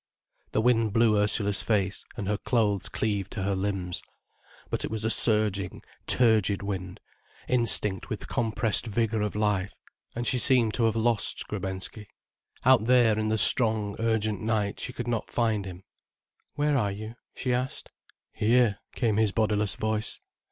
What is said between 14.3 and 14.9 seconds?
night